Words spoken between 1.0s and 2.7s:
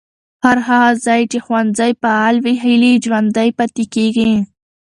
ځای چې ښوونځي فعال وي،